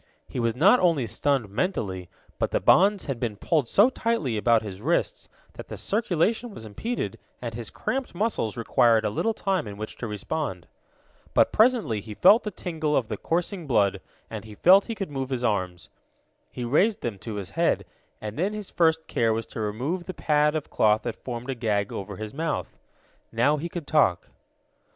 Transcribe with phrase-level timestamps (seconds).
[0.27, 2.09] He was not only stunned mentally,
[2.39, 6.65] but the bonds had been pulled so tightly about his wrists that the circulation was
[6.65, 10.65] impeded, and his cramped muscles required a little time in which to respond.
[11.35, 15.11] But presently he felt the tingle of the coursing blood, and he found he could
[15.11, 15.87] move his arms.
[16.51, 17.85] He raised them to his head,
[18.19, 21.53] and then his first care was to remove the pad of cloth that formed a
[21.53, 22.79] gag over his mouth.
[23.31, 24.31] Now he could talk.